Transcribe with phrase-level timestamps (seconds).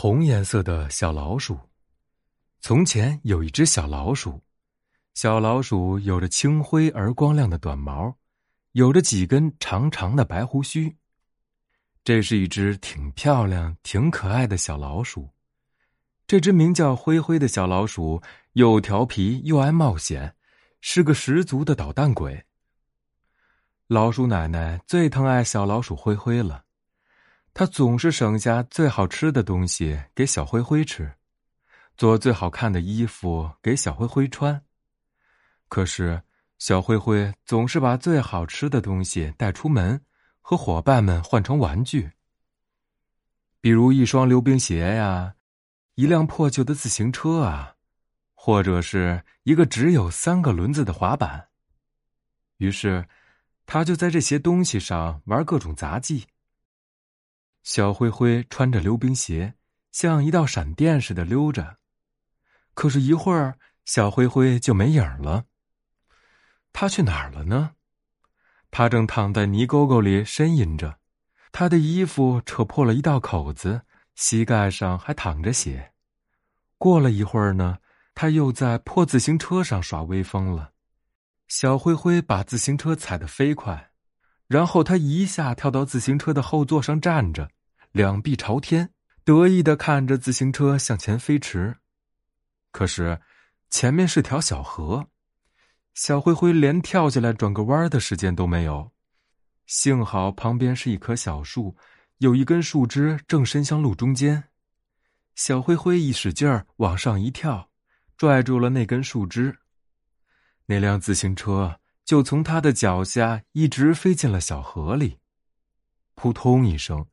[0.00, 1.58] 红颜色的小老鼠。
[2.60, 4.40] 从前有一只小老鼠，
[5.14, 8.16] 小老鼠有着青灰而光亮的短毛，
[8.74, 10.96] 有着几根长长的白胡须。
[12.04, 15.28] 这是一只挺漂亮、挺可爱的小老鼠。
[16.28, 18.22] 这只名叫灰灰的小老鼠，
[18.52, 20.36] 又调皮又爱冒险，
[20.80, 22.44] 是个十足的捣蛋鬼。
[23.88, 26.66] 老鼠奶奶最疼爱小老鼠灰灰了。
[27.58, 31.12] 他总是省下最好吃的东西给小灰灰吃，
[31.96, 34.62] 做最好看的衣服给小灰灰穿。
[35.66, 36.22] 可是
[36.60, 40.00] 小灰灰总是把最好吃的东西带出门，
[40.40, 42.12] 和伙伴们换成玩具，
[43.60, 45.34] 比如一双溜冰鞋呀，
[45.96, 47.74] 一辆破旧的自行车啊，
[48.34, 51.48] 或者是一个只有三个轮子的滑板。
[52.58, 53.04] 于是，
[53.66, 56.24] 他就在这些东西上玩各种杂技。
[57.70, 59.52] 小灰灰穿着溜冰鞋，
[59.92, 61.76] 像一道闪电似的溜着。
[62.72, 65.44] 可是，一会儿小灰灰就没影了。
[66.72, 67.72] 他去哪儿了呢？
[68.70, 70.98] 他正躺在泥沟沟里呻吟着，
[71.52, 73.82] 他的衣服扯破了一道口子，
[74.14, 75.92] 膝盖上还淌着血。
[76.78, 77.76] 过了一会儿呢，
[78.14, 80.72] 他又在破自行车上耍威风了。
[81.48, 83.90] 小灰灰把自行车踩得飞快，
[84.46, 87.50] 然后他一下跳到自行车的后座上站着。
[87.98, 91.78] 两臂朝天，得意的看着自行车向前飞驰。
[92.70, 93.20] 可是，
[93.70, 95.08] 前面是条小河，
[95.94, 98.92] 小灰灰连跳下来转个弯的时间都没有。
[99.66, 101.76] 幸好旁边是一棵小树，
[102.18, 104.44] 有一根树枝正伸向路中间。
[105.34, 107.68] 小灰灰一使劲儿往上一跳，
[108.16, 109.58] 拽住了那根树枝，
[110.66, 115.18] 那辆自行车就从他的脚下一直飞进了小河里。
[116.14, 117.04] 扑通一声。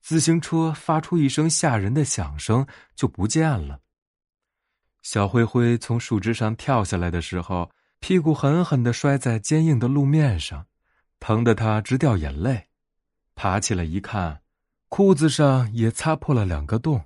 [0.00, 3.80] 自行车发出一声吓人的响声，就不见了。
[5.02, 10.66] 小灰灰从树枝上跳下来的时候，屁股狠狠的摔在坚硬的路面上，
[11.18, 12.68] 疼得他直掉眼泪。
[13.34, 14.42] 爬起来一看，
[14.88, 17.04] 裤子上也擦破了两个洞。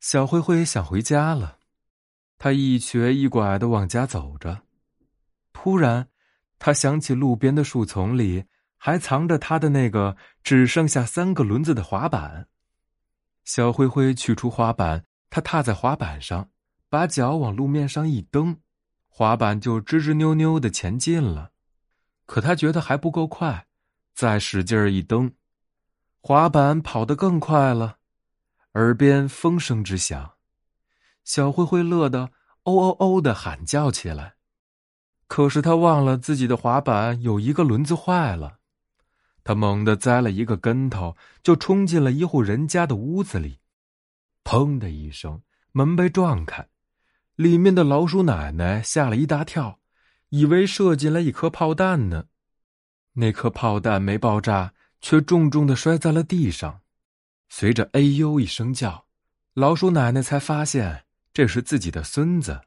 [0.00, 1.58] 小灰灰想回家了，
[2.38, 4.62] 他一瘸一拐的往家走着。
[5.52, 6.08] 突然，
[6.58, 8.44] 他想起路边的树丛里。
[8.82, 12.48] 还藏着他的那个只剩下三个轮子的滑板。
[13.44, 16.48] 小灰灰取出滑板，他踏在滑板上，
[16.88, 18.56] 把脚往路面上一蹬，
[19.06, 21.50] 滑板就吱吱扭扭的前进了。
[22.24, 23.66] 可他觉得还不够快，
[24.14, 25.34] 再使劲一蹬，
[26.22, 27.98] 滑板跑得更快了。
[28.72, 30.36] 耳边风声直响，
[31.22, 32.30] 小灰灰乐得
[32.62, 34.36] 哦哦哦的喊叫起来。
[35.26, 38.59] 可是他忘了自己的滑板有一个轮子坏了。
[39.42, 43.58] 他猛地栽了一个跟头，就冲进了一户人家的屋子里。
[44.44, 45.42] 砰的一声，
[45.72, 46.68] 门被撞开，
[47.36, 49.78] 里面的老鼠奶奶吓了一大跳，
[50.30, 52.26] 以为射进来一颗炮弹呢。
[53.14, 56.80] 那颗炮弹没爆炸，却重重的摔在了地上。
[57.48, 59.06] 随着“哎呦”一声叫，
[59.54, 62.60] 老鼠奶奶才发现这是自己的孙子，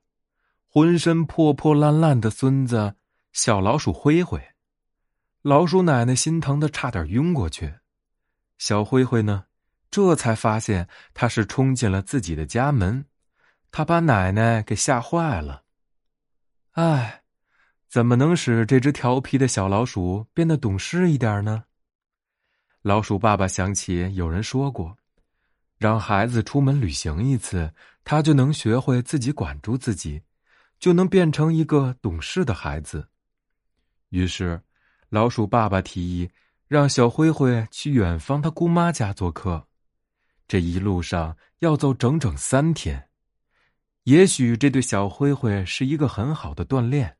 [0.67, 2.95] 浑身破破烂烂的孙子
[3.31, 4.52] 小老鼠灰灰。
[5.43, 7.73] 老鼠奶奶心疼的差点晕过去，
[8.59, 9.43] 小灰灰呢，
[9.91, 13.03] 这才发现他是冲进了自己的家门，
[13.69, 15.63] 他把奶奶给吓坏了。
[16.71, 17.23] 唉，
[17.89, 21.65] 怎么能使这只调皮的小老鼠变得懂事一点呢？
[22.81, 24.97] 老鼠爸爸想起有人说过，
[25.77, 27.73] 让孩子出门旅行一次，
[28.05, 30.23] 他就能学会自己管住自己，
[30.79, 33.09] 就能变成一个懂事的孩子。
[34.07, 34.61] 于是。
[35.13, 36.31] 老鼠爸爸提议
[36.67, 39.67] 让小灰灰去远方他姑妈家做客，
[40.47, 43.09] 这一路上要走整整三天。
[44.05, 47.15] 也许这对小灰灰是一个很好的锻炼。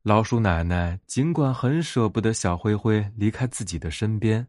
[0.00, 4.48] 老鼠奶奶尽管很舍不得小灰灰离开自己的身边，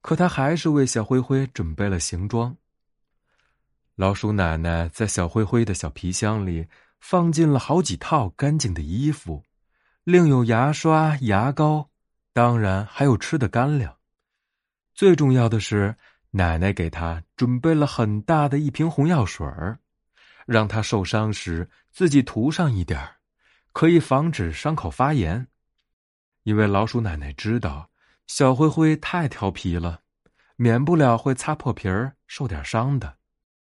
[0.00, 2.56] 可她还是为小灰灰准备了行装。
[3.96, 6.68] 老鼠奶奶在小灰灰的小皮箱里
[7.00, 9.42] 放进了好几套干净的衣服。
[10.10, 11.90] 另有牙刷、牙膏，
[12.32, 13.94] 当然还有吃的干粮。
[14.94, 15.94] 最重要的是，
[16.30, 19.80] 奶奶给他准备了很大的一瓶红药水儿，
[20.46, 23.06] 让他受伤时自己涂上一点，
[23.72, 25.46] 可以防止伤口发炎。
[26.44, 27.90] 因为老鼠奶奶知道
[28.26, 30.00] 小灰灰太调皮了，
[30.56, 33.18] 免不了会擦破皮儿、受点伤的。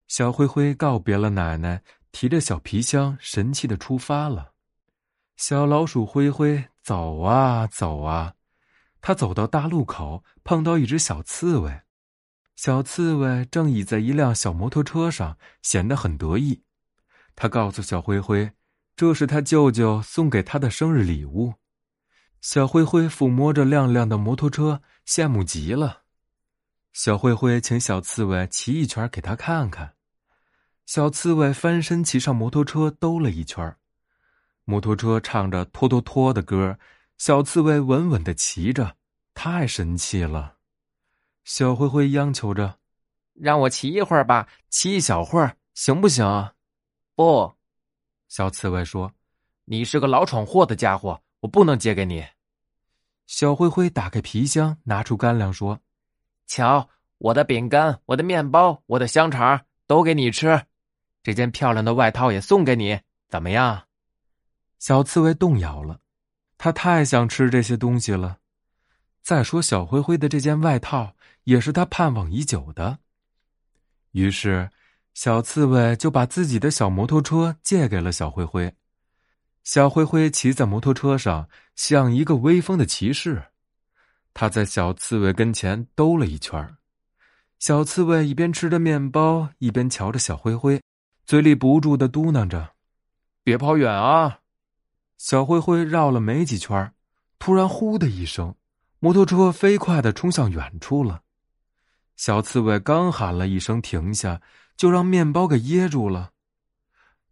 [0.07, 1.81] 小灰灰告别了奶奶，
[2.11, 4.48] 提着小皮箱，神气的出发了。
[5.39, 8.33] 小老鼠灰灰走啊走啊，
[8.99, 11.79] 它走到大路口，碰到一只小刺猬。
[12.57, 16.61] 小刺猬正倚在一辆小摩托车上，显得很得意。
[17.37, 18.51] 他告诉小灰灰，
[18.97, 21.53] 这是他舅舅送给他的生日礼物。
[22.41, 26.01] 小灰灰抚摸着亮亮的摩托车，羡慕极了。
[26.91, 29.93] 小灰灰请小刺猬骑一圈给他看看。
[30.85, 33.73] 小刺猬翻身骑上摩托车，兜了一圈。
[34.69, 36.77] 摩托车唱着“拖拖拖”的歌，
[37.17, 38.95] 小刺猬稳稳的骑着，
[39.33, 40.57] 太神气了。
[41.43, 42.77] 小灰灰央求着
[43.33, 46.23] ：“让我骑一会儿吧，骑一小会儿，行不行
[47.17, 47.51] ？”“不。”
[48.29, 49.11] 小刺猬说
[49.65, 52.23] ，“你是个老闯祸的家伙，我不能借给你。”
[53.25, 55.79] 小灰灰打开皮箱，拿出干粮说
[56.45, 56.87] ：“瞧，
[57.17, 60.63] 我的饼干，我的面包，我的香肠，都给你吃。
[61.23, 62.99] 这件漂亮的外套也送给你，
[63.29, 63.81] 怎么样？”
[64.79, 65.99] 小刺猬动摇了，
[66.57, 68.37] 他太想吃这些东西了。
[69.21, 72.97] 再说，小灰灰的这件外套也是他盼望已久的。
[74.11, 74.69] 于是，
[75.13, 78.73] 小刺猬就把自己的小摩托车借给了小灰灰。
[79.63, 83.43] 小灰灰骑在摩托车上，像一个威风的骑士。
[84.33, 86.75] 他在小刺猬跟前兜了一圈。
[87.59, 90.81] 小刺猬一边吃着面包，一边瞧着小灰灰，
[91.25, 92.71] 嘴里不住的嘟囔着
[93.43, 94.39] ：“别跑远啊！”
[95.19, 96.93] 小灰灰绕了没几圈，
[97.39, 98.55] 突然“呼”的一声，
[98.99, 101.23] 摩托车飞快的冲向远处了。
[102.15, 104.41] 小刺猬刚喊了一声停下，
[104.77, 106.31] 就让面包给噎住了。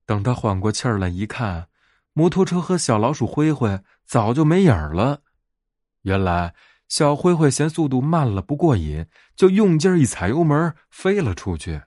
[0.06, 1.70] 等他缓过气儿来，一看，
[2.12, 5.22] 摩托车和小老鼠灰灰早就没影儿了。
[6.02, 6.54] 原来
[6.90, 9.06] 小灰灰嫌速度慢了不过瘾，
[9.38, 11.82] 就用劲儿一踩油门飞了出去。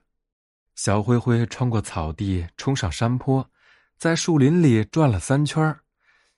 [0.73, 3.47] 小灰灰穿过草地，冲上山坡，
[3.99, 5.83] 在树林里转了三圈儿。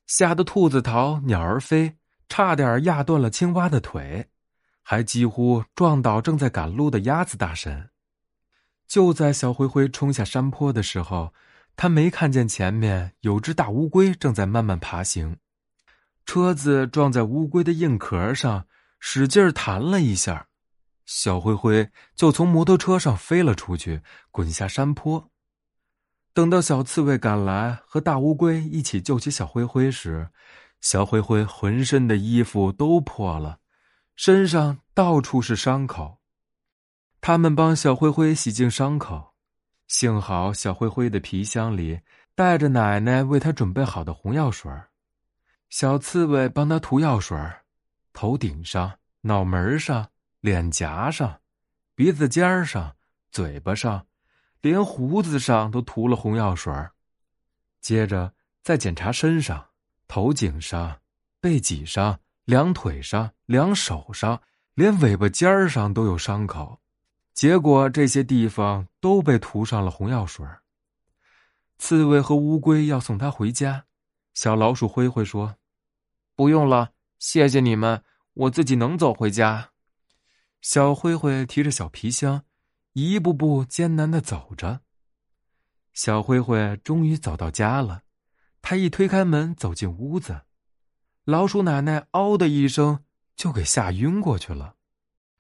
[0.06, 1.98] 吓得兔子逃，鸟儿飞，
[2.28, 4.30] 差点压断了青蛙的腿，
[4.82, 7.90] 还几乎撞倒正在赶路的鸭子大神。
[8.88, 11.34] 就在小灰灰冲下山坡的时候，
[11.76, 15.38] 他没看见前面有只大乌龟正在慢慢爬行，
[16.26, 18.68] 车子撞在乌龟的硬壳上，
[19.00, 20.48] 使劲弹了一下，
[21.06, 25.32] 小灰灰就从摩托车上飞了出去，滚下山坡。
[26.34, 30.30] 等到小刺猬赶来，和大乌龟一起救起小灰灰时，
[30.82, 33.60] 小灰灰浑身的衣服都破了，
[34.16, 36.18] 身上到处是伤口。
[37.22, 39.36] 他们帮小灰灰洗净伤口，
[39.88, 42.02] 幸好小灰灰的皮箱里
[42.34, 44.72] 带着奶奶为他准备好的红药水。
[45.70, 47.38] 小刺猬帮他涂药水，
[48.12, 48.92] 头顶上、
[49.22, 50.10] 脑门上、
[50.40, 51.42] 脸颊上、
[51.94, 52.96] 鼻子尖上、
[53.32, 54.08] 嘴巴上。
[54.64, 56.74] 连胡子上都涂了红药水
[57.82, 58.34] 接着
[58.64, 59.72] 再检查身上、
[60.08, 61.02] 头颈上、
[61.42, 64.42] 背脊上、两腿上、两手上，
[64.74, 66.80] 连尾巴尖上都有伤口。
[67.34, 70.48] 结果这些地方都被涂上了红药水
[71.78, 73.84] 刺猬和乌龟要送他回家，
[74.34, 75.58] 小老鼠灰灰说
[76.38, 78.02] ：“不用了，谢谢你们，
[78.34, 79.72] 我自己能走回家。”
[80.62, 82.46] 小灰灰提着小皮箱。
[82.94, 84.82] 一步步艰难的走着，
[85.94, 88.04] 小灰灰终于走到家了。
[88.62, 90.42] 他一推开门，走进屋子，
[91.26, 93.04] 老鼠奶奶“嗷”的一声
[93.36, 94.76] 就给吓晕过去了。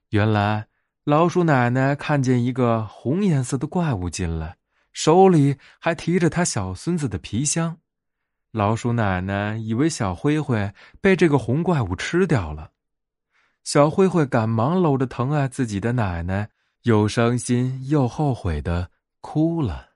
[0.09, 0.67] 原来，
[1.03, 4.57] 老鼠奶奶看见一个红颜色的怪物进来，
[4.92, 7.78] 手里还提着他小孙子的皮箱。
[8.51, 12.71] 老鼠奶奶以为小灰灰被这个红怪物吃掉了，
[13.63, 16.49] 小灰灰赶忙搂着疼爱自己的奶奶。
[16.83, 18.90] 又伤心又后悔的
[19.21, 19.93] 哭了。